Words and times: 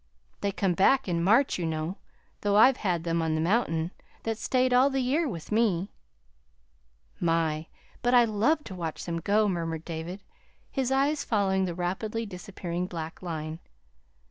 They 0.39 0.51
come 0.51 0.73
back 0.73 1.07
in 1.07 1.23
March, 1.23 1.59
you 1.59 1.65
know. 1.67 1.97
Though 2.41 2.55
I've 2.55 2.77
had 2.77 3.03
them, 3.03 3.21
on 3.21 3.35
the 3.35 3.39
mountain, 3.39 3.91
that 4.23 4.39
stayed 4.39 4.73
all 4.73 4.89
the 4.89 4.99
year 4.99 5.27
with 5.29 5.51
me." 5.51 5.91
"My! 7.19 7.67
but 8.01 8.15
I 8.15 8.25
love 8.25 8.63
to 8.63 8.73
watch 8.73 9.05
them 9.05 9.19
go," 9.19 9.47
murmured 9.47 9.85
David, 9.85 10.23
his 10.71 10.91
eyes 10.91 11.23
following 11.23 11.65
the 11.65 11.75
rapidly 11.75 12.25
disappearing 12.25 12.87
blackline. 12.89 13.59